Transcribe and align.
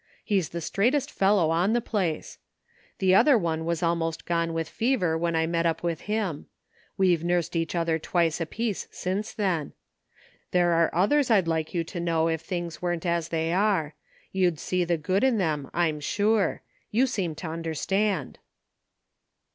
He's 0.23 0.49
the 0.49 0.61
straightest 0.61 1.11
fellow 1.11 1.51
on 1.51 1.73
the 1.73 1.79
place. 1.79 2.39
The 2.97 3.13
other 3.13 3.37
one 3.37 3.65
was 3.65 3.83
almost 3.83 4.25
gone 4.25 4.51
with 4.51 4.67
fever 4.67 5.15
when 5.15 5.35
I 5.35 5.45
met 5.45 5.67
up 5.67 5.83
with 5.83 6.01
him. 6.09 6.47
We've 6.97 7.23
nursed 7.23 7.55
each 7.55 7.75
other 7.75 7.99
twice 7.99 8.41
apiece 8.41 8.87
since 8.89 9.31
then. 9.31 9.73
There 10.49 10.71
are 10.71 10.89
others 10.91 11.29
I'd 11.29 11.47
like 11.47 11.75
you 11.75 11.83
to 11.83 11.99
know 11.99 12.29
if 12.29 12.41
things 12.41 12.81
weren't 12.81 13.05
as 13.05 13.29
they 13.29 13.53
are. 13.53 13.93
You'd 14.31 14.57
see 14.59 14.83
the 14.83 14.97
good 14.97 15.23
in 15.23 15.37
them, 15.37 15.69
I'm 15.71 15.99
sure. 15.99 16.63
You 16.89 17.05
seem 17.05 17.35
to 17.35 17.47
understand." 17.49 18.39